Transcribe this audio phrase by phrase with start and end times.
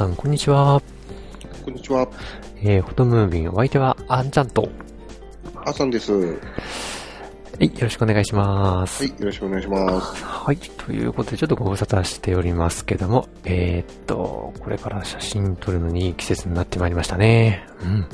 [0.00, 0.80] さん、こんにちは。
[1.62, 2.08] こんにちは。
[2.62, 4.66] えー、フォトムービーお相手は、あんちゃんと。
[5.66, 6.10] あさんです。
[6.10, 6.34] はは
[7.60, 9.04] い、よろしくお願いします。
[9.04, 10.24] い、よろしくお願いします。
[10.24, 10.56] はい、
[10.90, 17.64] ということで、ちょっとご無沙汰しておりますけども、えー、っと、これから写真撮るのにいい季節になってまいりましたね。
[17.80, 18.06] うん。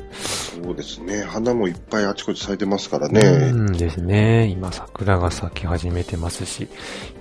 [0.62, 1.22] そうですね。
[1.22, 3.20] 花もいっぱいあちこち咲いてますからね。
[3.22, 4.48] うんですね。
[4.48, 6.68] 今、桜が咲き始めてますし、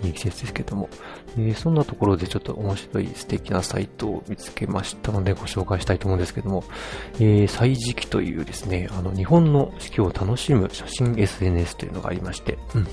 [0.04, 0.90] いい季節ですけども。
[1.38, 6.63] えーそんなところでちょっと面白い素敵なサイトを見つけましたのでご紹介したいと思うんですけども、
[7.16, 12.85] えー、歳時記というですね、あの、日本の四季を楽しむ写真 SNS というのがありまして、うん。
[12.85, 12.91] こ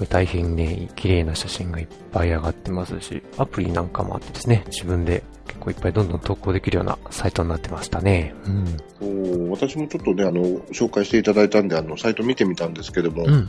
[0.00, 8.34] れ大変ね、綺麗な写真がいっぱい上がってますし、アプリなんかもあってですね、自分で結構いっぱいどんどん投稿できるようなサイトになってましたね。
[8.46, 8.66] うん。
[9.00, 13.48] そう私もちょっとね、あの、紹介していただいたんで、あの、サイト見てみたんですけども、うん。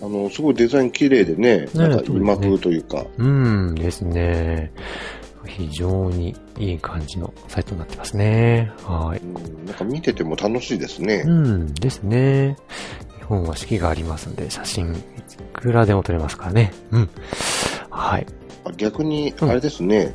[0.00, 4.72] あの、すごいデザイン綺麗でね、なんかそうですね今風というか、うんですね。
[5.46, 8.70] 非常にいい感じのサイトになってますね。
[8.84, 9.20] はい。
[9.20, 11.24] うん、なんか見てても楽しいですね。
[11.26, 12.56] うんですね。
[13.18, 14.96] 日本は四季がありますんで、写真い
[15.52, 16.72] くらでも撮れますからね。
[16.90, 17.10] うん。
[17.98, 18.26] はい。
[18.64, 20.14] あ逆に、うんあれですね、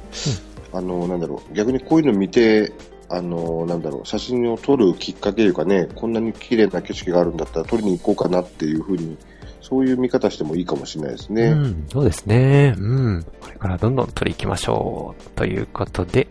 [0.72, 2.72] あの、なんだろう、逆にこういうの見て、
[3.10, 9.18] あの、なんだろう、写真を撮るきっかけというかね、こんなに綺麗な景色があるんだったら撮りに行こうかなっていうふうに、
[9.62, 11.44] そういう見方してもいいかもしれないですね。
[11.48, 12.76] うん、そうですね。
[12.78, 13.26] うん。
[13.42, 15.30] これからどんどん撮り行きましょう。
[15.36, 16.28] ということで、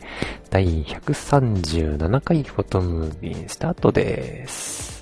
[0.51, 5.02] 第137回フォトムービースタートです。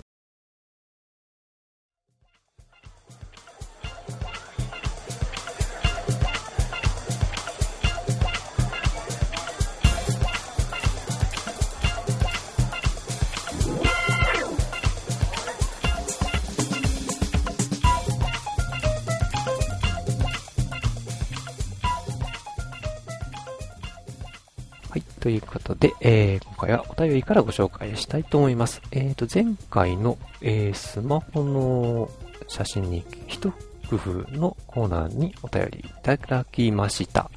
[25.21, 28.81] ということで、えー、今回はお便りからご紹介したいと思います。
[28.91, 32.09] えーと、前回の、えー、スマホの
[32.47, 33.51] 写真に一
[33.87, 37.29] 工夫のコーナーにお便りいただきました。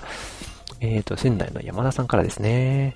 [0.81, 2.95] えーと、仙台の山田さんからですね。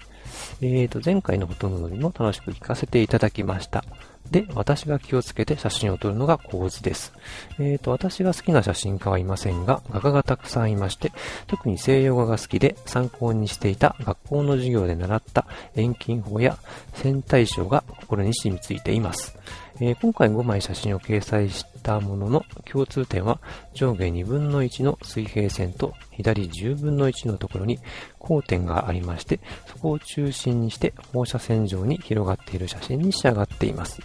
[0.60, 3.84] えーと、前回のことんどにも楽しく聞かせていただきました。
[4.30, 7.12] で、私が気をつけて写真を撮るのが構図です。
[7.58, 11.12] えーと、私が好きな写真家はいませんが、画家がたくさんいまして、
[11.46, 16.58] 特に西洋画が好きで参考にしていた学校の授業で習った遠近法や
[16.94, 19.36] 線対称が心に染みついています。
[19.80, 23.40] えー今回5枚写真を掲載したものの共通点は
[23.74, 27.78] 上下2分の1の水平線と左10分の1のところに
[28.20, 34.00] 交点がありまして、そこを中心にして放射線状に広がっている写真に仕上がっています。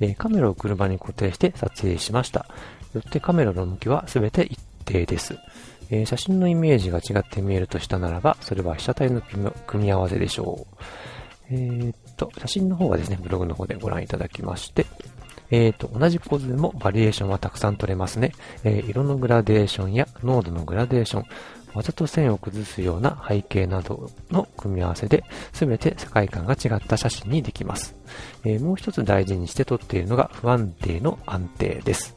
[0.00, 2.46] えーカメラを車に固定して撮影しました。
[2.92, 5.38] よってカメラの向きは全て一定です。
[5.90, 10.84] えー写真のイメージが違って見えるとしたならば、それは被写体の組み合わせでしょう。
[11.50, 14.86] えーと、写真の方はですね、ブログの方でご覧いただきまして、
[15.50, 18.32] えーと、同じ構図でもバリエーションはたくさん取れますね。
[18.64, 21.24] えー色のグラデーションや濃度のグラデーション、
[21.74, 27.94] わざと線を崩すような背景などの組み合わせで、すべて世界観が違った写真にできます。
[28.44, 32.14] えーもう一つ大事にして撮っているのが不安定の安定です。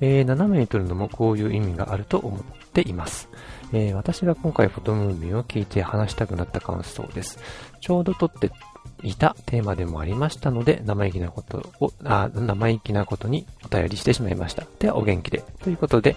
[0.00, 2.40] えー斜めに撮るのもこういう意味があると思っ
[2.72, 3.28] ています。
[3.72, 7.38] えー私が今回フォトムービーを聞いて話したくなった感想です。
[7.80, 8.50] ちょうど撮って
[9.02, 14.66] いたテーマでもありましたので、生意気なことを、あ、生意気なことにお便りしてしまいました。
[14.78, 15.44] では、お元気で。
[15.62, 16.16] ということで、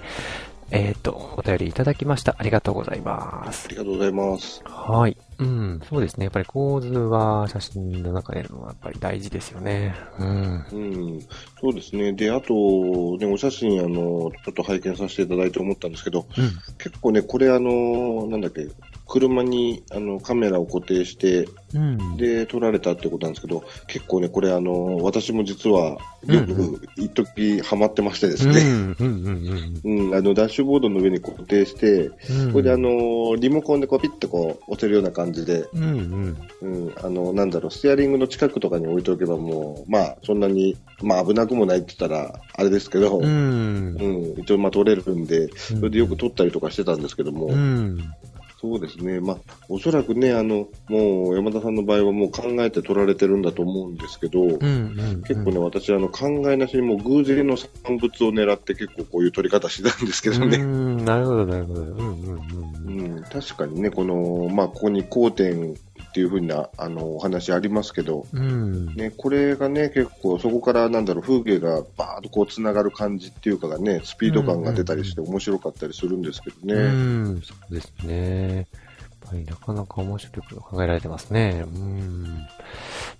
[0.71, 2.35] えっ、と、お便りいただきました。
[2.39, 3.71] ありがとうございますあ。
[3.71, 4.63] りがとうございます。
[4.65, 5.17] はい。
[5.37, 6.25] うん、そうですね。
[6.25, 9.95] やっぱり構図は写真の中でのやっぱり大事ですよね。
[10.17, 10.65] うん。
[10.71, 10.75] う
[11.17, 11.21] ん、
[11.59, 12.13] そうですね。
[12.13, 12.53] で、あと、
[13.17, 16.51] ね、お写真、あの、ちょっと拝見させていただいて思ったんですけど、うん。
[16.77, 18.67] 結構ね、これあの、なんだっけ、
[19.11, 22.15] 車にあのカメラを固定して、うん。
[22.15, 32.51] で、撮られたってことなんですけど、結構ね、これあの、私も実は、うんよく、一時ハマってましてですうん、ね、ダッシュボードの上に固定して、うん。
[32.53, 36.37] これであの、リモコンでこうピッとこう、押せるような感じで、うん、うん。
[36.61, 44.39] うん、あの、なんだろう、ステアリングの近くとかに置いておけばもう、まあ、そんなに、まあ、危なくもないって言ったら、あれですけど、ううん、ん。
[44.39, 47.99] 一応、まあ、撮れるんで、それでよく撮ったりとかしてたんですけども、うん。
[48.61, 49.37] そうですね、まあ、
[49.69, 54.57] おそらくね、あの、もう、山田さんの場合はもう考えて撮られてるんだと思うんですけど、うん、う
[55.17, 55.23] ん。
[55.23, 60.57] 結構ね、私、あの、考えなしにもう偶然の産物を狙って結構こういう撮り方してたんですけどうね。
[60.57, 61.81] ん、なるほど、なるほど。
[61.81, 62.41] うん、うん、う
[62.85, 63.19] うん。
[63.19, 65.75] ん、確かにね、この、まあ、ここに交点
[66.11, 68.93] っていうふうな、あの、お話ありますけど、うん。
[68.95, 76.73] ね、これがね、結構そこからなんだろう、風景がバーッとこう繋がる感じっていうかがね、スピード感が出たりして面白かったりするんですけどね。
[76.73, 76.77] う
[77.37, 78.55] ん、そうですね。
[78.57, 78.61] や
[79.27, 81.63] っぱりなかなか面白く考えられてますね。
[81.65, 82.45] うん。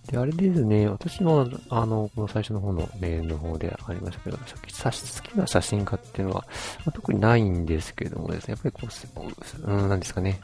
[0.10, 6.46] で、あれですね、私も、あの、この最初の方のメールの方でありましたけど、さっきさ好きな写真家っていうのは、
[6.80, 9.08] まあ、特にないんですけどもですね、やっぱりこうす、
[9.64, 10.42] うん、なんですかね。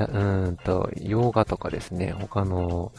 [0.00, 2.92] うんと、洋画とかですね、他の、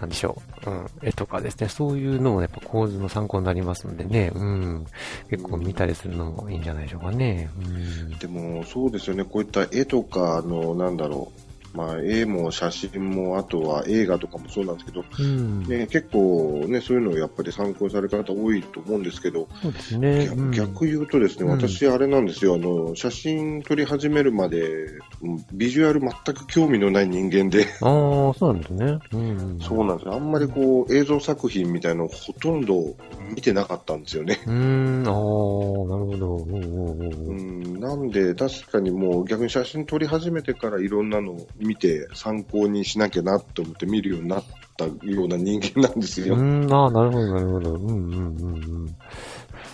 [0.00, 4.86] なんでしょう、うん、絵とかですね、そういうのもやっぱ構図の参考になりますのでね、うん、
[5.30, 7.48] 結構見たりするのもいいんじゃないでしょうかね。
[7.56, 8.18] うん。
[8.18, 15.64] でも、そうですよね、こういった絵とか、の、なんだろう、まあ、絵も写真も、あとは映画とかもそうなんですけど、うん。
[15.64, 20.26] ね、結構ね、そういうのをやっぱり参考にされる方多いと思うんですけど、そうですね。
[20.26, 24.84] 逆うん逆言うとですね、うん私、あれなんですよ、あの、写真撮り始めるまで、
[25.20, 28.98] うんビジュアル全く興味のない人間で、ああ、そうなんですね。
[29.12, 29.58] うん。
[29.60, 30.14] そうなんですよ。
[30.14, 32.94] あんまりこう、映像作品みたいなのをほとんど
[33.34, 34.38] 見てなかったんですよね。
[34.46, 36.36] うーん、ああ、なるほど。
[36.36, 44.44] うんうんううんん、なんで、確かにもう逆に写真撮り始めてからいろんなのを見て参考にしなきゃなと思って見るようになっ
[44.76, 46.34] たような人間なんですよ。
[46.34, 47.74] うん、ああ、なるほど、なるほど。
[47.74, 48.86] うん、うん、うん、うん。
[48.86, 48.92] で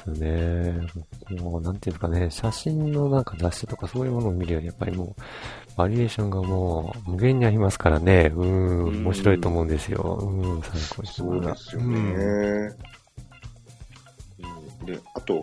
[0.00, 1.40] すね。
[1.40, 5.22] もう、なんていうかね、写真のなんか雑誌とかそういうものを見るより、やっぱりもう、
[5.76, 8.32] バリエーションがもう、無限にありますからね。
[8.34, 10.19] うん、面白いと思うんですよ。
[10.20, 11.98] うん、参考にしてそうもらですよね。
[11.98, 13.00] うん
[14.84, 15.42] で、あと、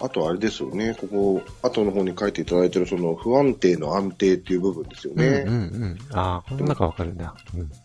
[0.00, 5.38] あとあれですよね、ここ、後の方に書いていただいてるその不安定の安定っていう部分ですようん、うん、ね。
[5.46, 5.98] うん。
[6.12, 7.34] ああ、この中わかるな。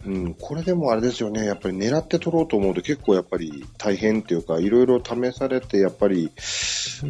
[0.06, 0.16] うん。
[0.16, 6.32] うん、これでもあれですよね、やっぱり狙って取ろうと思うと結構やっぱり大変っていうか、いろいろ試されて、やっぱり、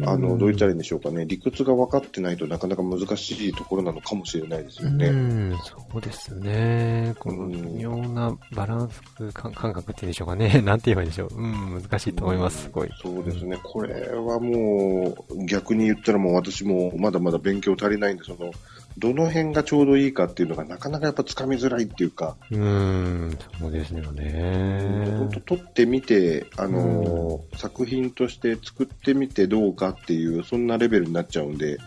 [0.04, 5.08] あの、どう言ったらいいんでしょうかね、理屈が分かってないとなかなか難しいところなのかもしれないですようね。
[5.08, 7.14] ん、そうですね。
[7.18, 10.60] この微妙なバランス感感覚っていうんでしょうかね。
[10.62, 11.34] なんて言えばいいんでしょう。
[11.34, 12.90] うん、難しいと思います、すごい。
[13.02, 18.52] そうですね、これはもう、逆に言ったらもう私もまだまだ勉強足りないんで、その、
[18.98, 25.14] どの辺がちょうどいいかっていうのがなかなかやっぱつかみづらいっていうか、うーん、そうですよね。
[25.16, 31.78] 本当撮ってみて、あのー作品として作ってみてどうかっていう、そんなレベルになっちゃうんで、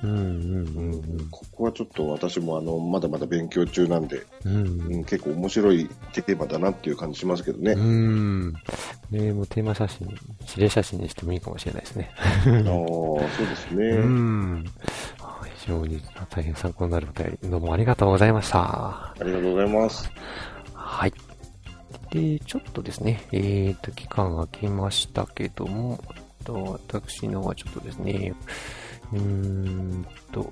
[1.31, 4.55] ここはちょっと私もあの、まだまだ勉強中なんで、うん。
[4.55, 7.73] うんうん、結構面白いテーマだなっていう感じしますけどね。
[7.73, 8.53] うん。
[9.13, 10.07] ねもうテーマ写真、
[10.49, 12.11] 指令写真にしてもいいかもしれないですね。
[12.17, 13.85] ああ、そうですね。
[13.89, 14.65] うん。
[15.19, 18.59] あ非常に大変参考になるお便り、どうもありがとうございました。
[18.59, 20.11] ありがとうございます。
[20.73, 21.13] はい。
[22.11, 25.99] で、ちょっとですね、えーと、期間が来ましたけども、
[26.43, 28.33] と私のはちょっとですね、
[29.11, 30.51] うーんと、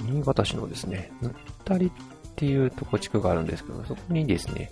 [0.00, 1.32] 新潟市のですね、ぬっ
[1.64, 1.90] たり
[2.34, 4.70] っていうとこ地区があるんですけど、そこにですね、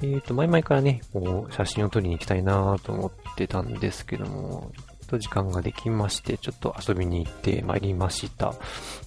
[0.00, 8.54] えーと、前々からね、こう、写真を撮りに行きたいなと思ってたんですけども、ちょっと時間ができまして、ちょっと遊びに行ってまいりました。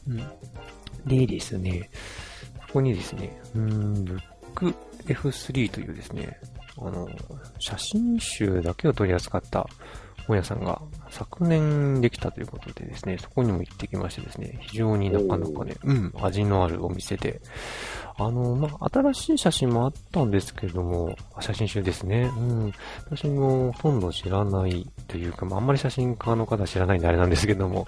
[0.08, 0.24] うん。
[1.08, 1.90] でですね、
[2.68, 4.22] そこにですね、うん、ブッ
[4.54, 4.76] ク
[5.08, 6.40] F3 というですね、
[6.78, 7.10] あの、
[7.58, 9.68] 写真集だけを取り扱った
[10.28, 17.42] 本屋さんが昨年できたということでですね、そこにも行ってきましてですね、非常になかなかね、うん、味のあるお店で、
[18.18, 22.32] あの、まあ、新しい写真もあったんですけども、あ写真集ですね。
[22.38, 22.74] うん。
[23.06, 27.88] 私もほとんど知らないというか、まあ、あんまり写真家の方知らないんであれなんですけども、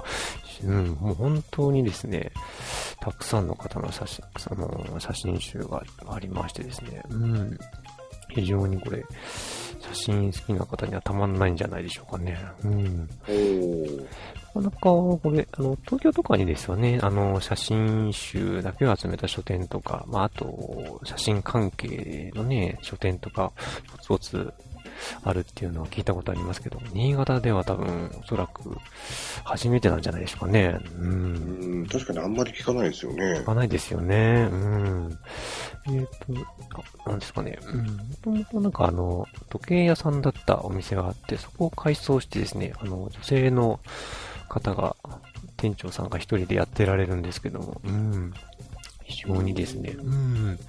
[0.64, 2.32] うん、もう本当にですね、
[3.00, 7.58] たくさんの方の写真、その、写真集がありましてですね、うん。
[8.30, 9.06] 非常にこれ、
[9.94, 12.38] 写真好きな方にはたまんないんじゃないでしょうかね。
[12.64, 13.08] うん。
[14.54, 23.52] なかなか、これ、あの、東京とかにですよね、あの、写真集だけを集めた書店とか、まあ、あと、写真関係のね、書店とか、
[23.92, 24.54] ポツポツ
[25.24, 28.78] あるっていうのは聞いたことありますけど、新潟では多分、おそらく、
[29.44, 30.80] 初めてなんじゃないでしょうかね。
[30.98, 31.08] うん。
[31.08, 33.40] うん確かにあんまり聞かないですよね。
[33.40, 34.48] 聞かないですよね。
[34.52, 35.20] うん。
[35.88, 36.48] えっ、ー、と、
[37.06, 37.60] あ、なんですかね。
[37.66, 37.86] うん。
[37.86, 43.80] もともとなんかあの、時計屋さんだったお店があって、そこを改装してですね、あの、女性の
[44.50, 44.96] 方が、
[45.58, 48.34] 店長さんが一人でやってられるんですけども、うん。
[49.08, 49.96] 非常にですね。
[49.98, 50.60] うん。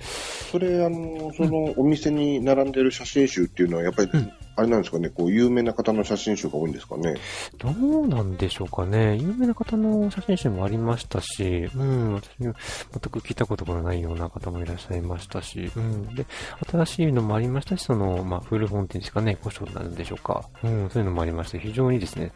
[0.50, 4.10] それ、あの、そのお店に並んでる写真集っていうのは、やっぱり、
[4.56, 7.16] あれなんですかね、こう、有名な方の写真集が多いんですかね？
[7.58, 9.16] どうなんでしょうかね。
[9.16, 16.14] 有名な方の写真集もありましたし、うん、私、全く聞いたことがないような方もいらっしゃいましたし、うん。
[16.14, 16.24] で、
[16.70, 20.48] 新しいのもありましたし、その、まあ、古本っていうんですかね、古書になるんでしょうか？
[20.64, 22.32] うん、そういうのもありまして、非常にですね、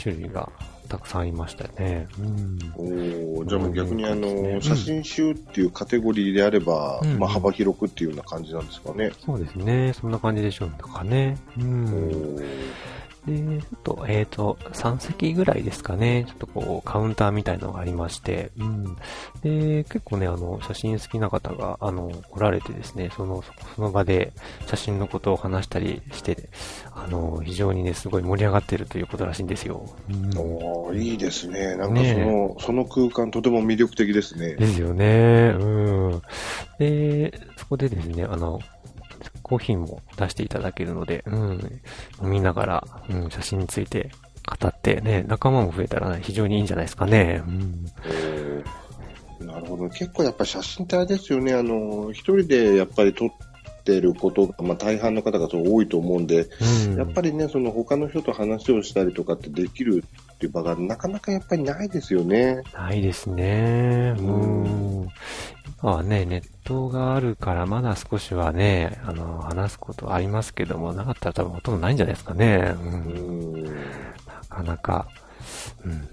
[0.00, 0.50] 種類が
[0.92, 2.06] たくさんありましたよね。
[2.18, 9.10] うん、おじゃあもう逆にあの、ね、写真集っていうカテゴリーであれば、うん、まあ幅広くっていうような感じなんですかね。
[9.24, 9.94] そうですね。
[9.94, 11.38] そんな感じでしょうかね。
[11.58, 12.36] うん。
[13.26, 16.24] で、ちょっと、えっ、ー、と、3席ぐらいですかね。
[16.26, 18.96] ちょっとこう、カウンターみたいのがありまして、うん。
[19.42, 23.44] で、結構ね、あの、写真好きな方が、あの、来られてですね、その、
[23.76, 24.32] その場で
[24.66, 26.48] 写真のことを話したりして、
[26.92, 29.88] あの、非常にね、すごい盛り上がってるということらしいんですよ。
[30.10, 31.76] うん、おいいですね。
[31.76, 34.56] なんかその、ね、その空間とても魅力的ですね。
[34.56, 35.54] ですよね。
[35.58, 36.22] うん。
[36.78, 38.58] で、そこでですね、あの、
[39.52, 41.80] コーヒーも出していただけるので、うん、
[42.22, 44.10] 飲みながら、うん、写真について
[44.46, 47.42] 語ってね、仲間も増えたら、ね、非常にいいんじゃないですかね。
[47.46, 47.50] う
[49.44, 49.90] ん、なるほど。
[49.90, 53.30] 結構やっぱ写真ってあれですよね、あの、一人でやっぱり撮っ
[53.84, 56.48] てることが、まあ、大半の方がそう多いと思うんで、
[56.86, 62.62] うん、やっぱりね、その他の人と話をしたりとかってできるっていう場がなかなかやっぱりないですよね。
[62.72, 64.14] ないですね。
[64.18, 65.08] うん。
[65.82, 72.72] 今はね、ネットがあるからまだ少しはね、あの、話すことありますけども、なかったら多分ほとんどないんじゃないですかね。
[72.80, 73.64] うん。
[73.64, 73.72] な
[74.48, 75.08] かなか、
[75.84, 76.08] うん。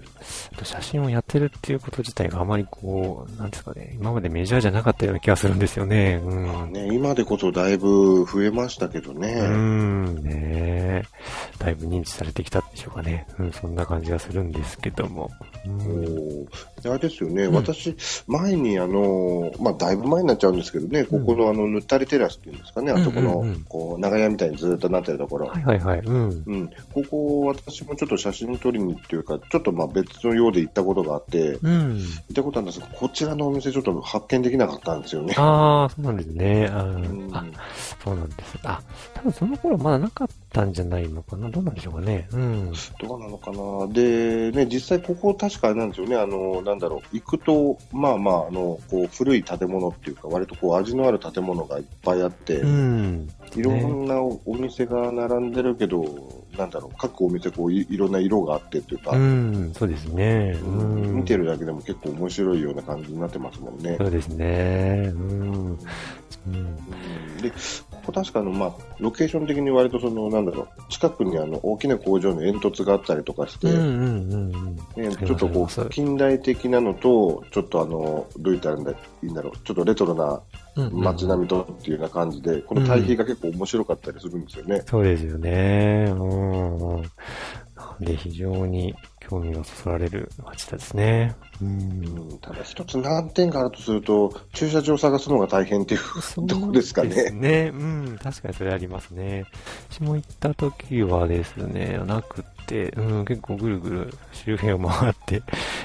[0.62, 6.20] 写真をやってるっていうこと自体があまりこう、なんですかね、今までメジャーじゃなかったような気がするんですよね。
[6.22, 6.72] うん。
[6.72, 9.34] ね、今でこそだいぶ増えましたけどね。
[9.40, 11.02] うん、ね
[11.58, 13.26] だいぶ認知されてきたんでしょうかね。
[13.38, 15.30] うん、そんな感じがするんですけども。
[15.66, 16.46] うん、
[16.86, 17.94] あれですよね、うん、私、
[18.26, 25.48] 前にあの、まあ、だいぶ前になっちゃうんですけどね、ここのあの、ぬったりテラスっていうんですかね、あそこの、こう、長屋みたいにずっとなってるところ。
[25.48, 26.00] はいはいはい。
[26.00, 26.42] うん。
[26.46, 26.70] うん。
[26.92, 31.98] ここ、私もちょっと写真撮りにっていうか、ちょっとまあ別のようで行ったことがあって、うん。
[31.98, 35.34] 行ったことあるんですが、こちらのお店ちょっと発見できなかったんですよね。
[35.36, 36.68] ああ、そうなんですね。
[36.72, 37.44] あ、うん、あ、
[38.04, 38.58] そうなんです。
[38.64, 38.80] あ、
[39.14, 41.48] 多分その頃まだなかったんじゃないのかな？
[41.48, 42.28] どうなんでしょうかね？
[42.32, 42.72] うん。
[43.00, 43.86] どうなのかな？
[43.92, 46.16] で、ね、実際ここ確かなんですよね。
[46.16, 47.16] あの、なんだろう。
[47.16, 53.28] 行くと、まあまあ、あの、こう、古い建物っていうか、割とこう、味のある建物がいっぱいあって、うん。
[53.56, 56.04] いろんなお店が並んでるけど、
[56.56, 60.56] なんだろう、各お店こうい、いろんな色があってっていうか、うん、そうですね。
[60.62, 63.96] うん、見てるだけでも結構面白いような感じになってますもんね。
[63.98, 65.10] そうですね。
[65.14, 65.78] うん。
[66.46, 67.56] うん、で、こ
[68.06, 74.76] こ確かの、まあ、ロケーション的に割とその、なんだろう、近くにあの、大きな工場の煙突があったりとかして、うん
[75.24, 78.78] ちょっとこう、近代的なのと、ちょっとあの、どう言ったらい
[79.22, 80.40] いんだろう、ちょっとレトロな
[80.90, 84.76] 街並みとっていうような感じで、この対比が結構面白かったりするんですよね。
[84.76, 86.06] うん、そうですよね。
[86.10, 86.14] う
[86.98, 87.02] ん。
[88.00, 91.34] で、非常に興味がそそられる街ですね。
[91.60, 92.38] うん。
[92.40, 97.10] ただ一つ難点があるとすると、駐車場を探すのが大変っていうとこですかね。
[97.10, 97.70] ですね。
[97.72, 98.18] うん。
[98.22, 99.44] 確かにそれありますね。
[99.90, 105.42] 私も行った時はですね、なくて、うん、結構ぐるぐる周辺を回って、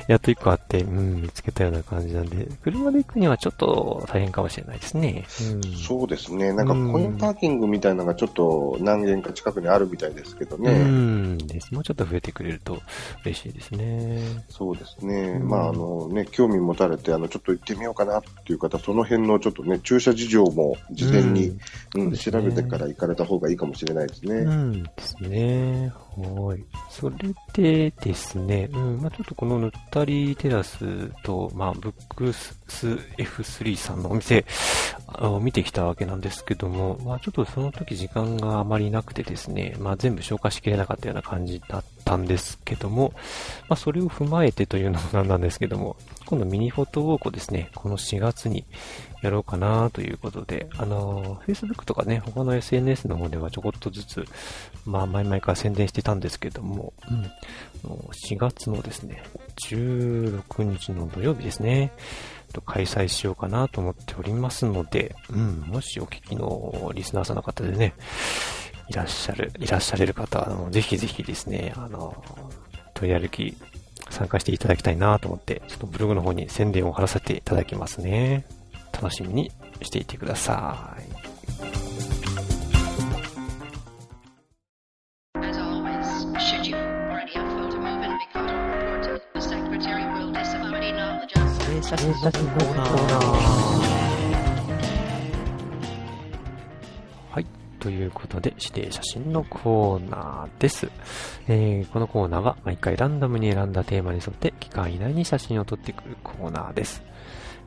[0.07, 5.25] やっと一個あって、うん、見つけたような感じなんで、車で行くにはちょっと大変かもしれないですね。
[5.53, 6.53] うん、そうですね。
[6.53, 10.71] なんかコインパーキングみたいなのがちょっと何軒か近くにあるみたいですけどね。
[10.71, 11.73] うん、です。
[11.73, 12.79] もうちょっと増えてくれると
[13.23, 14.21] 嬉しいですね。
[14.49, 15.39] そうですね。
[15.39, 21.57] まあ、あのね、興味持たれて、あの、ちょっと行ってみようかなっていう方、その辺のちょっとね、駐車事情も事前に、
[21.95, 24.35] うん、うん、調べてから行かれた方がいいかもしれないですね。
[24.35, 25.91] うん、ですね。
[26.17, 26.63] はい。
[26.89, 27.15] それ
[27.53, 32.53] でですね、うん、まあちょっとこのタリーテラスと、まあブックス
[33.17, 34.45] F3 さんのお店
[35.19, 43.13] を見てきたわけなんですけども、まあちょっとその時時間があまりなくてですね、まあ全部消化しきれなかったような感じだったんですけども、
[43.69, 45.95] まあそれを踏まえてというのもなんなんですけども、
[46.25, 48.65] 今度ミニフォトウォークをですね、この4月に
[49.21, 54.25] やろうかなということで、あの、Facebook とかね、他の SNS の方ではちょこっとずつ、
[54.85, 57.31] まあ、前々から宣伝してたんですけども、うん、
[58.09, 59.23] 4月のですね、
[59.67, 61.91] 16日の土曜日ですね、
[62.65, 67.93] 開催しようかなと思っておりますので、うん、もしお聞きのリスナーさんの方でね、
[68.87, 72.23] いらっしゃる、いらっしゃれる方、あの、ぜひぜひですね、あの、
[72.93, 73.57] 取り歩き
[74.09, 78.45] 参加していただきたいなと思って、ちょっとブログの方に宣伝を貼らせていただきますね。
[78.93, 81.35] 楽しみにしていてください。
[92.55, 93.74] コーナー。
[97.85, 100.89] ということで、指定写真のコーナーです。
[101.47, 107.03] えー、このコーナーは毎回ランダムに選んだテーマに沿って期間以内に写真を撮ってくるコーナーです。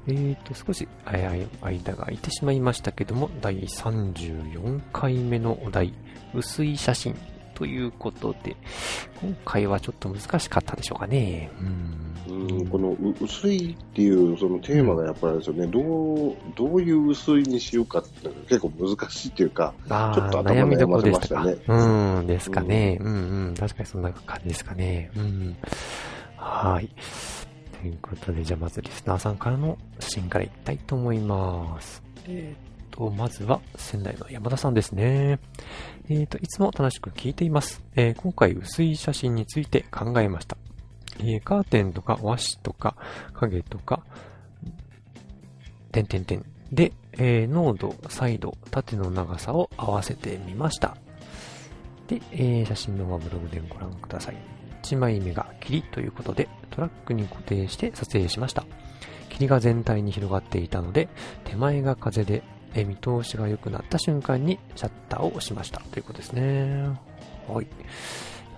[0.08, 5.94] えーと、少し間が空いてしまいましたけども、第34回目のお題、
[6.34, 7.14] 薄い写真
[7.58, 8.54] ということで、
[9.20, 11.50] 今回はちょっと難しかったでしょうかね。
[12.28, 21.56] うん、うんこの薄いっていうそのテーマがやっぱりですよね、どう、どういう薄いにしようかって結構難しいっていうか、ちょっと頭悩みどころでしたね。
[21.66, 23.06] うん、ですかね、うん。
[23.06, 25.10] うんうん確かにそんな感じですかね。
[25.16, 25.56] うん。
[26.36, 26.88] はい。
[27.80, 32.04] ということで、じゃあまずリスナーさんからの写真からいきたいと思います。
[32.28, 32.67] えー
[32.98, 35.38] と、まずは仙台の山田さんですね。
[36.08, 37.84] えっ、ー、と、いつも楽しく聞いています。
[37.94, 40.56] えー、今回薄い写真について考えました。
[41.20, 42.96] えー、カーテンとか和紙とか
[43.34, 44.02] 影とか、
[45.92, 50.96] 点点点で、えー、濃度、サイド、縦の長さを合わせてみました。
[52.08, 54.36] で、えー、写真のはブログでご覧ください。
[54.82, 58.64] 1枚目が霧ということで、トラックに固定して撮影しました。
[59.28, 61.08] 霧が全体に広がっていたので、
[61.44, 62.42] 手前が風で
[62.74, 66.88] え見通しが良くなった瞬間にシャッターを押しましたということですね。
[67.48, 67.66] はい。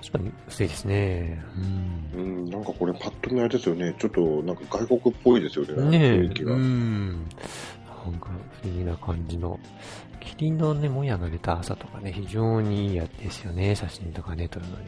[0.02, 1.42] 確かに薄いですね。
[2.14, 2.20] うん。
[2.20, 3.94] うん、なんかこれパッと見あれですよね。
[3.98, 5.98] ちょっとなんか外国っぽいですよね。
[5.98, 6.54] ね雰囲気が。
[6.54, 7.10] うん。
[7.10, 8.30] なんか
[8.62, 9.58] 不思議な感じの。
[10.20, 13.74] 霧のね、もやが出た朝とかね、非常にいいやつですよね。
[13.74, 14.86] 写真とかね、撮るのに。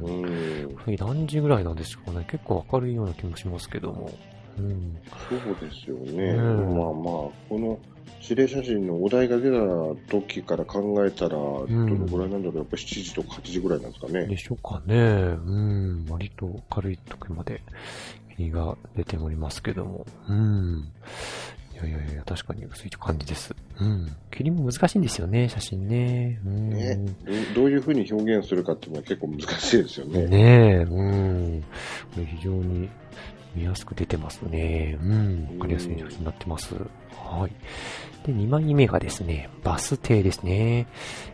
[0.00, 0.86] うん。
[0.86, 0.96] うん。
[0.98, 2.26] 何時ぐらいなんでしょうかね。
[2.30, 4.10] 結構明るいような気もしますけども。
[4.58, 4.98] うん。
[5.28, 6.32] そうですよね。
[6.32, 7.78] うん、まあまあ、この、
[8.26, 14.26] 指令写真のお題が出た時から考えたら、どのぐらいなんだろう、やっぱ7時とか8時ぐらいなんですかね。
[14.26, 14.96] でしょうかね。
[14.96, 17.60] うん、割と軽い時まで
[18.36, 20.06] 霧が出ておりますけども。
[20.28, 20.90] うん。
[21.74, 23.54] いやいやいや、確かに薄い感じです。
[23.78, 24.16] うん。
[24.30, 26.40] 霧も難しいんですよね、写真ね。
[26.46, 26.70] うん。
[26.70, 26.96] ね
[27.54, 30.26] どどういう風に表現するかっていうのは結構難しいですよね。
[30.26, 31.62] ねえ、うん。
[32.14, 32.88] これ非常に
[33.54, 34.98] 見やすく出てますね。
[35.00, 35.48] うん。
[35.58, 36.74] わかりやすい写真になってます。
[36.74, 37.52] はい。
[38.26, 40.86] で、2枚目がですね、バス停ですね。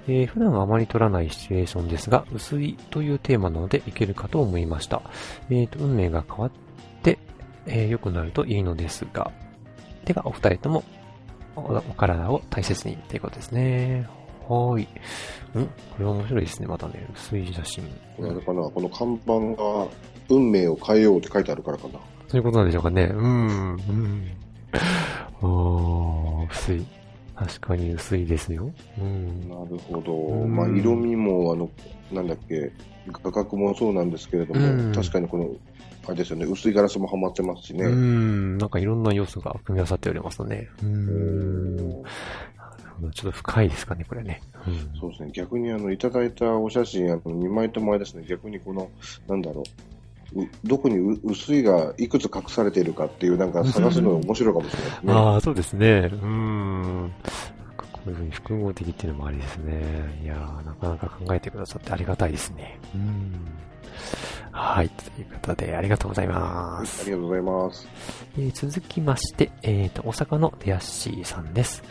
[0.06, 5.02] えー、普段はあまり撮らないシチュエーションですが、薄いというテーマなのでいけるかと思いました。
[5.50, 6.50] えっ、ー、と、運命が変わっ
[7.02, 7.18] て、
[7.66, 9.32] えー、良くなるといいのですが、
[10.04, 10.84] では、お二人とも
[11.56, 14.08] お、お体を大切にということですね。
[14.48, 14.82] はい。
[14.82, 17.06] んこれは面白いですね、またね。
[17.14, 17.84] 薄い写真。
[18.16, 19.86] これあれかな、この看板が、
[20.30, 21.94] 運命を変えようって書いてあるからかな。
[22.28, 23.10] そういうことなんでしょうかね。
[23.12, 23.74] うん。
[23.74, 24.26] うん。
[24.72, 24.78] あ
[25.42, 26.86] あ、薄い。
[27.34, 28.70] 確かに薄いですよ。
[28.98, 29.48] うん。
[29.48, 30.14] なるほど。
[30.14, 31.70] うん、まあ、色味も、あの、
[32.12, 32.70] なんだっけ、
[33.22, 35.50] 価格もそうなんですけれども、うん、確かにこの、
[36.06, 37.86] あれですよね、薄いガラスもはまってますしね。
[37.86, 38.58] うん。
[38.58, 40.68] なんかいろんな要素が組み合わさっておりますね。
[40.82, 42.02] うん。
[43.14, 44.42] ちょっと深いですかね、これね。
[44.66, 45.30] うん、そうですね。
[45.32, 48.90] 逆にあの、いただいたお写真、あの、2枚ともあれですね、逆にこの、
[49.26, 49.64] なんだろう、
[50.64, 55.12] どこに薄いがいくつ隠されているかっていうなんか探すのが面白いかもしれないですね。
[55.12, 56.10] ああ、そうですね。
[56.12, 57.12] うん。
[57.76, 60.20] こういうふうに複合的っていうのもありですね。
[60.22, 62.78] いやなかなか考えてくださってありがたいですね。
[62.94, 63.32] うん。
[64.52, 64.88] はい。
[64.88, 67.02] ということで、ありがとうございます。
[67.02, 67.88] ありがとうございます。
[68.38, 71.82] えー、続きまして、えっ、ー、と、大阪のデアッシーさんです。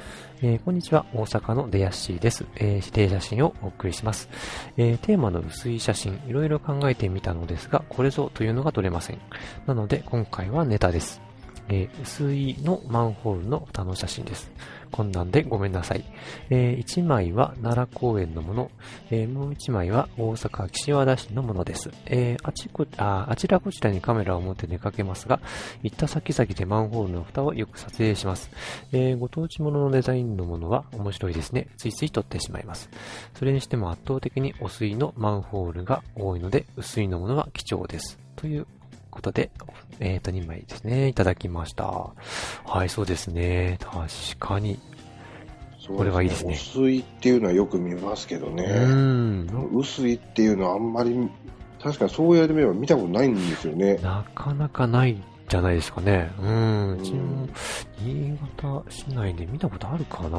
[0.41, 2.45] えー、こんにちは、大阪のデヤッシーです。
[2.55, 4.29] えー、指定写真をお送りします。
[4.77, 9.19] えー、テーマの薄い写真、いろいろ考えてみたのですが、これぞというのが撮れません。
[9.67, 11.19] なので、今回はネタです。
[11.67, 14.49] え薄いのマンホールの蓋の写真です。
[14.91, 16.03] こんなんでごめんなさい。
[16.49, 18.71] えー、1枚は奈良公園のもの、
[19.09, 21.91] えー、もう1枚は大阪岸和田市のものです。
[22.05, 25.39] えー、あちこああちらこちらにカメラを持って出かけますが、
[25.83, 28.49] 行った先々でマンホールの蓋をよく撮影します。
[28.91, 31.67] えー、ご当地もののデザインのものは面白いですね。
[31.77, 32.89] ついつい撮ってしまいます。
[33.35, 38.19] それにしても圧倒的にお水のマンホールが多いので、薄いのものは貴重です。
[38.35, 38.67] という
[39.19, 39.51] ことで、
[39.99, 42.11] えっ、ー、と、2枚ですね、いただきました。
[42.65, 43.77] はい、そうですね。
[43.81, 44.07] 確
[44.39, 44.79] かに。
[45.87, 46.53] これはいいですね。
[46.53, 48.63] 薄いっていうのはよく見ますけどね。
[48.63, 49.71] うん。
[49.73, 51.29] 薄いっていうのはあんまり、
[51.81, 53.95] 確かにそうやってみれば見たことないんですよね。
[53.97, 56.31] なかなかないじゃないですかね。
[56.39, 56.97] うん。
[56.99, 57.47] うちも、
[57.99, 60.37] 新潟市内で見たことあるかな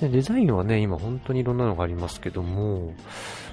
[0.00, 2.94] でデザインはね、今本当にいろんなのがありますけども、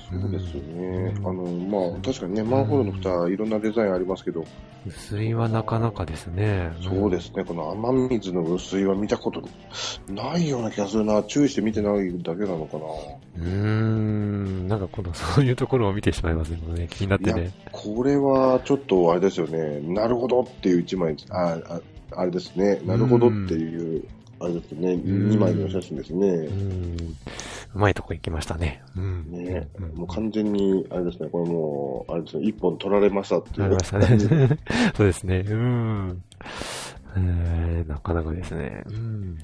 [0.09, 1.13] そうですよね。
[1.17, 1.43] うんあの、
[1.89, 4.45] まあ、確かにね、マンホールの蓋、いろんなデザインありますけど、
[4.87, 6.71] 薄いはなかなかですね。
[6.81, 9.41] そうですね、この雨水の薄いは見たこと
[10.07, 11.21] ないような気がするな。
[11.23, 12.85] 注意して見てないだけなのかな。
[12.85, 16.87] うーん、なんかこの、 そういうところを見てしまいますよね。
[16.89, 17.51] 気になっていね。
[17.71, 19.81] これはちょっとあれですよね。
[19.81, 22.79] なるほどっていう一枚、あ、ああれですね。
[22.85, 24.03] なるほどっていう、
[24.39, 24.95] あれですね。
[24.95, 26.51] ん二枚の写真ですねう。
[26.51, 26.97] ん。
[27.75, 28.83] うまいとこ行きましたね。
[28.95, 29.31] うん。
[29.31, 31.29] ねうんもう完全に、あれですね。
[31.29, 32.47] これもう、あれですね。
[32.47, 34.57] 一本取られましたっていうなりましたね。
[34.95, 35.43] そうですね。
[35.47, 36.23] うん。
[37.19, 38.83] えー、なかなかですね。
[38.89, 39.37] うん。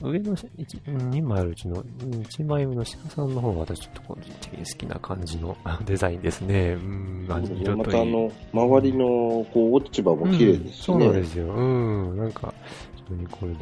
[0.00, 6.74] 上の一2枚あるうちの1枚目の鹿さんの方が私ちょっと個人的に好きな感じの デザインですね。
[6.74, 7.26] うん。
[7.26, 11.26] 色といいまたあの、周りの、こう、落ち葉も綺麗ですしうんそうなんでね。
[11.26, 11.54] すよ。
[11.54, 12.16] うん。
[12.16, 12.54] なんか、
[12.96, 13.58] 非常にこれで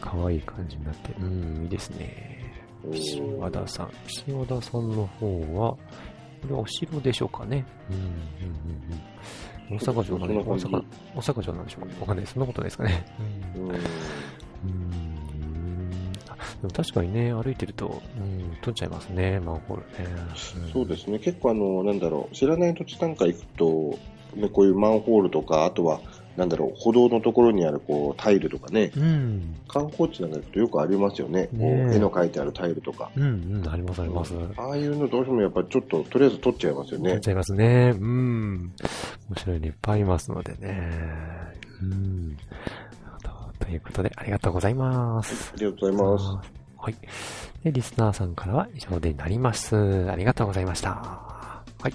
[0.00, 2.38] 可愛い感じになって、うん、いいですね。
[2.92, 3.90] 岸和田さん。
[4.06, 5.78] 岸和田さんの方は、こ
[6.48, 7.64] れはお城でしょうかね。
[7.90, 9.78] うん、うん、うん、うん。
[9.78, 10.84] 大阪城なんでしょうか大阪、
[11.14, 12.26] 大阪城なんでしょうかわかんない。
[12.26, 13.04] そんなことないですかね。
[13.56, 13.68] うん。
[13.70, 15.18] うん
[16.60, 20.68] でも確かにね、歩いてると、うん、飛んじゃいますね、マンホールね。
[20.68, 21.18] んそうですね。
[21.20, 23.98] 結構あの、なんだろう、知らない土地なんか行くと、
[24.34, 26.00] ね、こういうマンホールとか、あとは、
[26.38, 29.56] なんだろう、歩道のところにあるこうタイルとかね、うん。
[29.66, 31.48] 観光地なんか行くとよくありますよね。
[31.50, 33.10] こうねえ絵の描いてあるタイルとか。
[33.16, 33.22] うん、
[33.56, 34.34] うん、あります、あります。
[34.56, 37.28] ああいうのどうしてもやっぱりちょっと、とりあえず撮っちゃいますよねやっち。
[37.28, 37.92] ゃいますね。
[37.98, 38.72] うん。
[39.30, 40.92] 面白いのいっぱいいますのでね。
[41.82, 42.36] うん。
[43.58, 45.52] ということで、ありがとうございます。
[45.56, 46.48] ありがとうございます。
[46.78, 46.94] はい。
[47.64, 50.08] で、リスナーさんからは以上でなります。
[50.08, 50.90] ありがとうございました。
[50.90, 51.92] はい。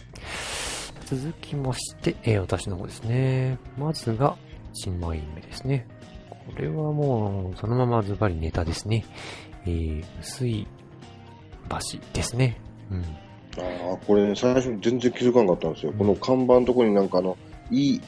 [1.16, 3.60] 続きまして、えー私の方ですね。
[3.78, 4.36] まずが、
[4.74, 5.88] 1枚目ですね。
[6.30, 9.06] これはもう、そのままズバリネタですね。
[9.66, 10.68] えー、薄い
[11.70, 12.60] 橋ですね。
[12.92, 13.02] うん。
[13.02, 15.94] ああ、これね、最初全然気づかなかったんですよ。
[15.98, 17.38] この看板のところになんかあの、
[17.70, 18.02] い、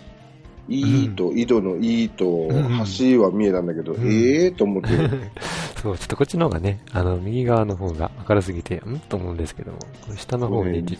[0.68, 2.50] いと、井戸のいと、ん
[2.98, 4.90] 橋は見えたんだけど、うんええと思って、
[5.80, 9.00] そう、ちょっとこっちの方がね、あの、右側の方が明るすぎて、ん？
[9.08, 9.78] と思うんですけども、
[10.18, 10.98] 下の方に、じい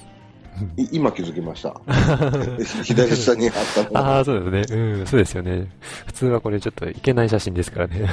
[0.92, 1.80] 今気づきました。
[2.84, 4.00] 左下にあったのが。
[4.16, 4.78] ああ、そうですね。
[4.78, 5.68] うん、そうですよね。
[6.06, 8.08] 普通はこれちょっといけない写真ですからね。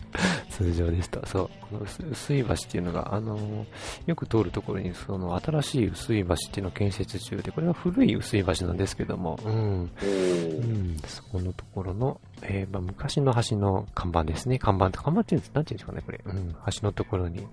[0.50, 1.26] 通常ですと。
[1.26, 1.50] そう。
[1.70, 3.64] この薄薄い橋っていうのが、あのー
[4.06, 9.52] よく通るところに、その新しい薄い橋っていうのを建設中で、これは古い薄い橋なんですけども、うん。
[9.52, 14.58] おうーん、そこのところの、えーまあ、昔の橋の看板ですね。
[14.58, 16.20] 看板って、看板っていうんですなんていうんですかね、これ。
[16.24, 17.46] うん、橋のところに、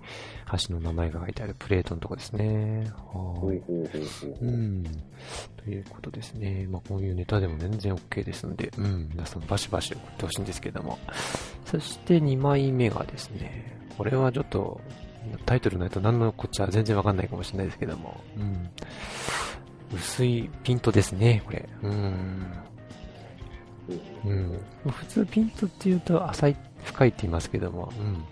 [0.66, 2.92] 橋の名前が書いてあるプレートのところですね。
[2.96, 3.62] はーい。
[4.40, 4.84] うん。
[5.56, 6.66] ということですね。
[6.70, 10.98] まあ、こういうネタでも全然 OK ですので、うん、皆さんバシバシ送ってほしいんですけども。
[11.64, 14.80] そして2枚目がですね、これはちょっと、
[15.44, 18.70] タイトルないと何のこっちゃ全然わかんないかもしれないですけども、うん。
[19.94, 21.68] 薄いピントですね、これ。
[21.82, 22.46] うん。
[24.24, 24.60] うん。
[24.90, 28.24] 普通ピントって言うと浅い、深いって言いますけども、うん。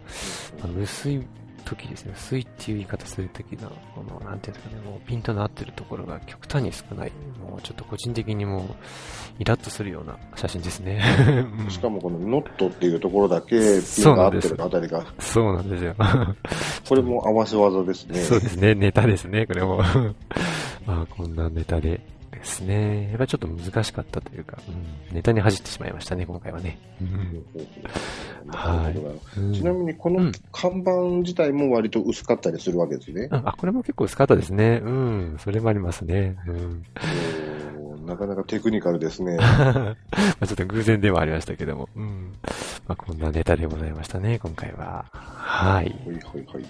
[0.63, 1.23] あの薄い
[1.65, 7.13] 時ですね、薄いっていう言い方する時の、この、なんていうんですかね、もうピントの合ってるところが極端に少ない。
[7.41, 8.63] もうちょっと個人的にもう、
[9.39, 11.03] イラッとするような写真ですね。
[11.59, 15.95] うんしかもこのノットっていうところだけピンが合ってるあたりが、そうなんですよ。
[16.89, 18.21] これも合わせ技ですね。
[18.21, 19.79] そうですね、ネタですね、これも。
[20.87, 22.01] まあ、こんなネタで
[22.45, 23.09] ですね。
[23.09, 26.79] やっぱりちょっと難しかったというか、うん、ネタに走ってしまいましたね、今回はね。
[27.01, 27.45] うん
[28.47, 33.29] なるほどうんちなみにこのうん看板自体も割と薄かったりするわけですね。
[33.31, 34.81] うんあ、これも結構薄かったですね。
[34.85, 36.37] うん、それもありますね。
[36.47, 36.85] うん。
[38.07, 39.39] なかなかテクニカルですね。
[39.41, 39.97] ま
[40.41, 41.89] あちょっと偶然ではありましたけども。
[41.97, 42.35] うん。
[42.87, 45.07] まあこんなネタでございましたね、今回は。
[45.13, 45.85] はい。
[45.85, 46.65] はいはいはい。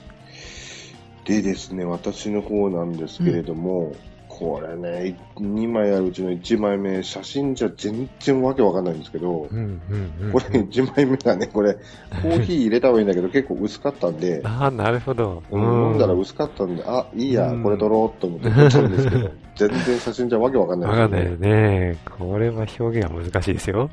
[1.24, 3.94] でですね、私の方なんですけれども、
[4.36, 10.32] これね、2枚あるうちの1枚目、写真じゃ全然わけわかんないんですけどう、ん、うん、うん。
[10.32, 15.42] これ1枚目がね、これ、コーヒー入れた方がいいんだけど結構薄かったんで、 ああ、なるほど。
[15.50, 21.98] うん飲んだらわ薄かったんで、あ、いいやう、んこれ撮ろうと思って撮ったんですけど、 全然写真じゃわけわかんないかんないですですね。
[22.18, 23.88] これは表現は難しいですよ。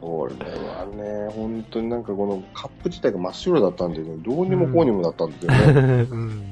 [0.00, 6.06] これはね、本当になんかこのカップ自体が真っ白だったんでね、どうにもこうにもだったんですよね。
[6.10, 6.42] うん。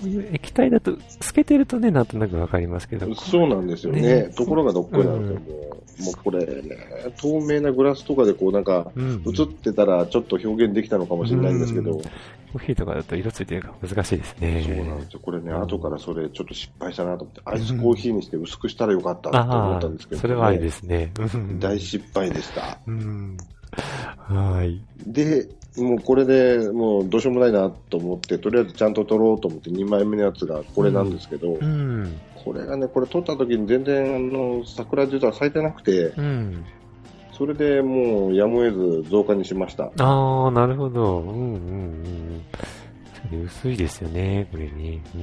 [0.00, 3.14] こういう液体だと、透けてるとね、なんとなくわかりますけど。
[3.14, 4.00] そうなんですよね。
[4.00, 5.46] ねところがどっこいなんですよ、も
[6.00, 6.02] う。
[6.04, 6.78] もうこれね、
[7.20, 9.22] 透明なグラスとかでこうなんか、うん。
[9.26, 12.02] 映ってたらちょっと表現できたのかもしれないんですけど、うん
[12.52, 14.64] コーヒーとかだと色ついてるから難しいですね。
[14.66, 15.20] そうなんですよ。
[15.22, 21.12] これね、うん後からそれちょっと失敗したなと思って、アイスコーヒーにして薄くしたらよかったって思あったんですけど、あ、それはありですね。
[21.16, 22.78] うん大失敗でした。
[22.88, 23.36] うん。
[24.16, 24.80] はい。
[25.06, 32.20] で、もうこれでもうどうしようもないなと思って、とりあえずちゃんと撮ろうと思って2枚目のやつがこれなんですけど、うん。
[32.34, 36.64] これがね、これ撮った時に全然あの桜実は咲いてなくて、うん。
[37.32, 39.90] それでもうやむを得ず増加にしました。
[39.98, 41.20] ああ、なるほど。
[41.20, 42.42] うんうんうん。
[43.32, 45.00] 薄いですよね、これね。
[45.14, 45.22] うん。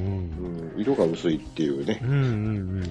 [0.75, 2.05] うん、色が薄いっていうねう。
[2.05, 2.83] んうん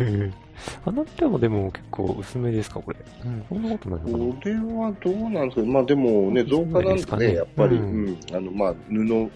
[0.00, 0.34] うん。
[0.86, 2.96] あなたもでも結構薄めですか、これ？
[3.24, 4.00] うん、そんなことない。
[4.00, 5.66] これはどうなんですか？
[5.66, 7.26] まあでもね、増加なんですかね？
[7.26, 9.28] でね、やっぱり、ううんん、あの、まあ布っ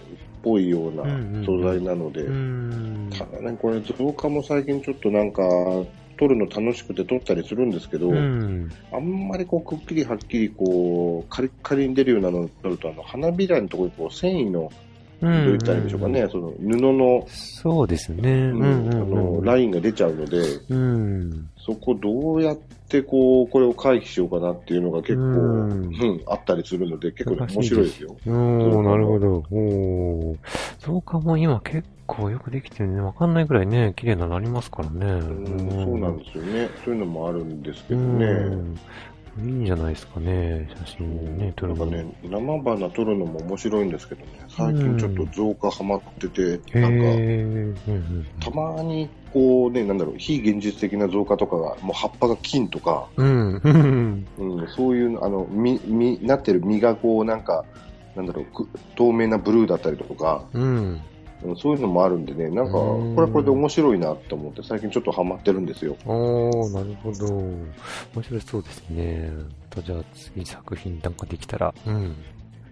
[0.42, 3.10] ぽいようなうんうん素材なので、うん。
[3.10, 5.42] ただね、これ増加も最近ちょっとなんか、
[6.18, 8.70] 撮るの楽しくて撮ったりするんですけど、うん。
[8.92, 14.70] あんまりこう、くっきりはっきりこう、カリッカリに出るようなのを撮ると、あの、花びらのところにこう、繊維の、
[15.20, 18.30] どう言ったらいいんでしょうかね、その布の、そうですね。
[18.30, 21.48] うんうんあうんの、ラインが出ちゃうので、うん。
[21.58, 25.26] そこどうやってこう、これを回避しようかなっていうのが結構、うう
[25.76, 28.16] んん、あったりするので、結構面白いですよ。
[28.26, 29.44] おー、なるほど。
[29.50, 30.36] おー。
[30.78, 33.00] 増加も今結構よくできてるね。
[33.00, 35.06] わかんないぐらいね、綺麗なのありますからね。
[35.06, 36.70] うん、そうなんですよね。
[36.84, 38.26] そういうのもあるんですけどうね。
[39.42, 39.44] ん。
[39.44, 46.40] いいんじゃないですかね、写真ね、撮るのね、生花撮るのも面白いんですけどね、最近ちょっと増加ハマってて、
[46.78, 47.76] なんか、へー。
[47.88, 53.60] うんうんたまに、こうね、なんだろう、非現実的な増加とかが、もう葉っぱが金とか、うん。
[53.62, 54.26] うん。
[54.38, 57.64] うん、そういう、あの、実、実、なってる実がこう、なんか、
[58.14, 61.00] なんだろう、く透明なブルーだったりとか、うん。
[61.44, 65.96] うんそういうのもあるんでね、なんか、うんこれはこれで面白いなと思って、最近ちょっとハマってるんですよ。
[66.06, 67.26] おー、なるほど。
[67.34, 69.30] 面白そうですね。
[69.70, 72.14] と、じゃあ次作品なんかできたら、うん。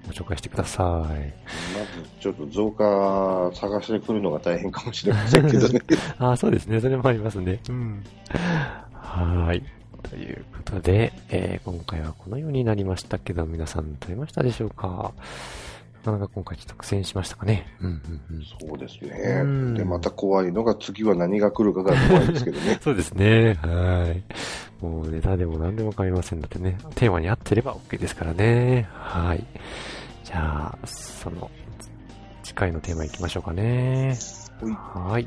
[0.06, 0.84] ご紹介してください。
[0.84, 5.80] まず、ちょっと増加探してくるのが大変かもしれませんけどね。
[6.18, 6.78] ああ、そうですね。
[6.80, 7.60] それもありますね。
[7.70, 8.02] うん。
[8.92, 9.62] はーい。
[10.02, 15.12] ということで、えー今回はこのようになりましたけど、皆さん撮れましたでしょうか？
[16.04, 17.66] なかなか今回ちょっと苦戦しましたかね。
[17.80, 18.44] うんうんうん。
[18.68, 19.42] そうですうね。
[19.42, 22.78] んで、また怖いのが次は何が来るかが怖いですけどね。
[22.82, 23.54] そうですね。
[23.54, 24.22] はい。
[24.84, 28.86] もうネタでも何でも構いませんのでね、テーマに合ってれば OK ですからね。
[28.92, 29.44] はい。
[30.24, 31.50] じゃあ、その、
[32.42, 34.14] 次回のテーマいきましょうかね。
[34.76, 35.26] はい。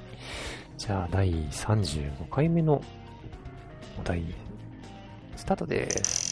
[0.77, 2.81] じゃあ、第35回目の
[3.99, 4.23] お題、
[5.35, 6.26] スタートです。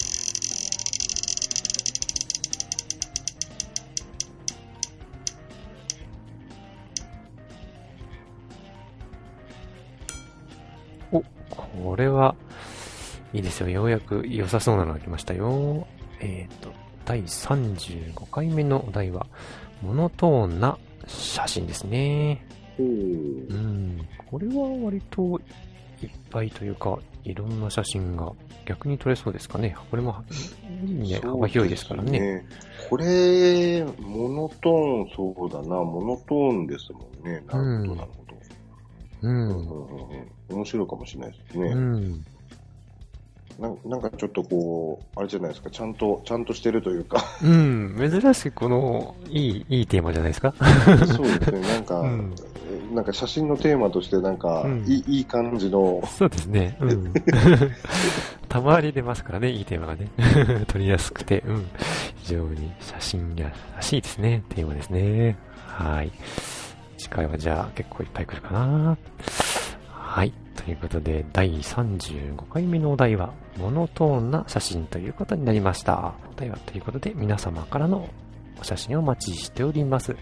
[11.83, 12.35] これは、
[13.33, 13.69] いいですよ。
[13.69, 15.87] ようやく良さそうなのが来ましたよ。
[16.19, 16.71] えっ、と、
[17.05, 19.27] 第35回目のお題は、
[19.81, 22.45] モノトーンな写真ですね。
[22.79, 24.07] うん。
[24.29, 24.53] これは
[24.85, 25.39] 割と
[26.01, 28.31] いっぱいというか、いろんな写真が
[28.65, 29.75] 逆に撮れそうですかね。
[29.89, 30.23] これも、
[30.83, 32.19] ね、幅広いですからね。
[32.19, 32.45] ね
[32.89, 37.43] これ、モノトーン、そうだな、モノトーンですもんね。
[37.47, 38.24] なんなるほど。
[39.25, 39.49] ううんん。
[39.49, 41.67] うんうんうん面白いかもしれないですね。
[41.69, 42.25] うん。
[43.59, 47.95] ななんかちょっとこう、あれじゃないですか、ちゃんと、ちゃんとしてるというか、うん。
[47.97, 50.53] 珍しくこの、いい、いいテーマじゃないですか。
[51.07, 52.35] そうですね、なんか、うん
[52.93, 56.77] なんか写真のテーマとして、なんか、うんいいいい感じの、そうですね。
[56.81, 57.13] うん。
[58.49, 60.09] たまに出ますからね、いいテーマがね。
[60.67, 61.65] 撮りやすくて、うん。
[62.17, 65.37] 非常に写真やらしいですね、テーマですね。
[65.67, 66.11] はい。
[66.97, 68.97] 次回はじゃあ結構いっぱい来るかな。
[69.89, 70.33] はい。
[70.55, 76.13] ということで、第35回目のお題は、モノトーンな写真ということになりました。
[76.31, 78.09] お題はということで、皆様からの
[78.59, 80.15] お写真をお待ちしております。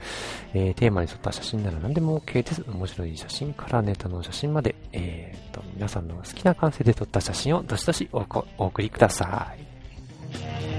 [0.53, 2.63] えーテーマに沿った写真なら何でも OK です。
[2.67, 8.25] 面白い写真からネタの写真まで、えー、と、皆さんの好きな感性で撮った写真をどしどしお
[8.57, 10.72] お送りください。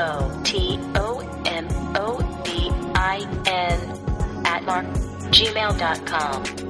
[0.00, 3.80] O T O M O D I N
[4.46, 4.86] at mark
[5.30, 6.69] gmail.com.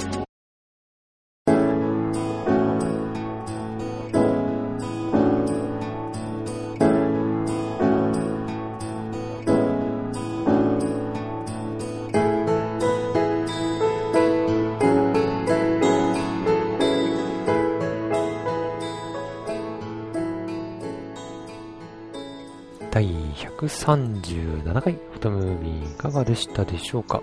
[23.94, 27.22] 37回フォトムービーいかがでしたでしょうか？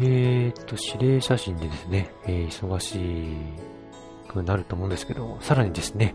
[0.00, 3.36] えーと、指令写真でですね、えー忙し
[4.28, 6.14] くなると思うんですけど、さらにですね、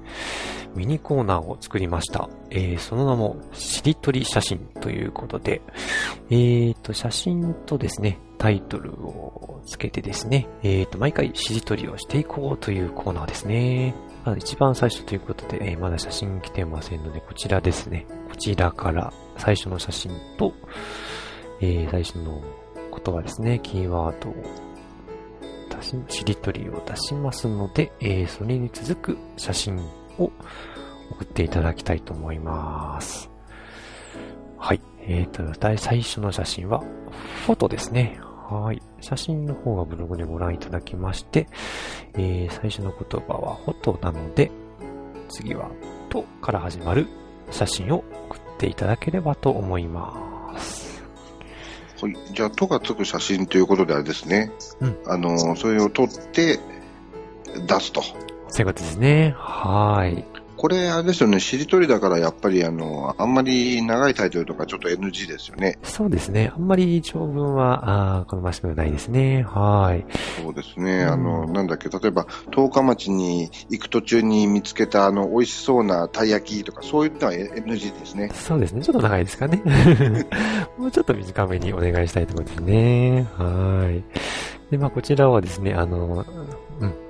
[0.73, 2.29] ミニコーナーを作りました。
[2.49, 5.61] えー、その名も、しりとり写真ということで、
[6.29, 13.93] えーと、写真とですね、タイトルをつけてですね、えーと、毎回しりとりをしていこうというコーナーですね。
[14.25, 18.07] まあ、一番最初ということで、えー、まだ写真来てませんので、こちらですね。
[18.27, 20.51] こちらから最初の写真と、
[21.61, 22.41] えー、最初の
[22.91, 24.35] 言葉ですね、キーワードを
[25.69, 29.77] 出し、しりとりを出しますので、えー、それに続く写真
[30.17, 30.31] を
[31.11, 33.29] 送っていただきたいと思います。
[34.57, 34.81] はい。
[35.07, 36.81] えーと、最初の写真は、
[37.45, 38.19] フォトですね。
[38.49, 38.81] はい。
[39.01, 41.47] 写真の方はブログでご覧いただきまして、
[42.13, 44.51] えー、最初の言葉はフォトなので、
[45.29, 45.69] 次は、
[46.09, 47.07] とから始まる
[47.49, 51.03] 写真を送っていただければと思います。
[52.01, 52.15] はい。
[52.33, 54.51] じゃあ、とがつく写真ということであれですね。
[54.79, 54.97] うん。
[55.07, 56.59] あの、それを撮って
[57.67, 58.03] 出すと。
[58.03, 58.13] そ
[58.57, 59.33] ういうことですね。
[59.37, 60.23] はい。
[60.65, 65.77] これ、あれですよね、しりとりだからやっぱりあの、あんまり長いタイトルとかちょっと NG ですよね。
[65.83, 66.51] そうですね。
[66.55, 69.43] あんまり長文は、あ好ましくないですね。
[69.43, 70.03] はい。
[70.41, 71.03] そうですね。
[71.03, 78.31] うん、あの、なんだっけ、例えば、十日町に行く途中に見つけたあの、美味しそうなたい焼きとか、そういったのは NG ですね。
[78.33, 78.81] そうですね。
[78.81, 79.61] ちょっと長いですかね。
[80.79, 83.27] もうちょっと短めにお願いしたいところですね。
[83.37, 84.03] はい。
[84.71, 86.64] で、まあ、こちらはですね、あの、うん、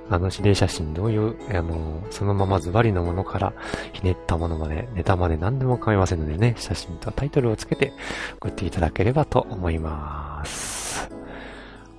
[0.08, 3.52] あの指令写真どういう、あの、そのままズバリのものから
[3.92, 7.92] ひねったものまで、ネタまで何でも構いませんのでね、写真とタイトルをつけて
[8.36, 11.10] 送っていただければと思います。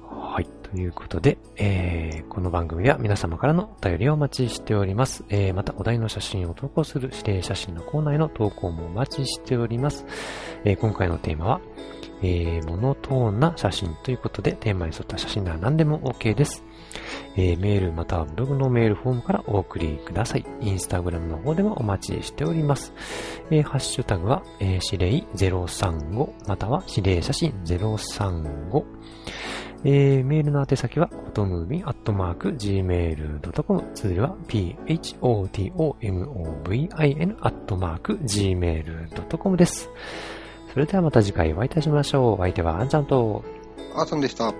[0.09, 0.47] はい。
[0.71, 5.23] ということで、えー、この番組は皆様からのお便りをお待ちしております。
[5.29, 10.05] えー、またお題の写真を投稿する指令写真のコーナーへの投稿もお待ちしております。
[10.65, 11.61] えー、今回のテーマは、
[12.21, 16.63] えー、モノトーンな写真ということで、テーマに沿った写真なら何でも OK です。
[17.35, 20.45] えー、メールまたはブログのメールフォームからお送りください。
[20.61, 22.93] インスタグラムの方でもお待ちしております。
[23.51, 28.83] えー、ハッシュタグは、えー、指令035または指令写真035。
[29.83, 33.83] えー、メールの宛先は、フォトムービーアットマーク gmail.com。
[33.93, 34.97] 通りは、photomovin
[37.39, 39.89] アットマーク gmail.com です。
[40.73, 42.33] それではまた次回お会いいたしましょう。
[42.33, 43.43] お相手はあんちゃんと、
[43.95, 44.53] あーさんでした。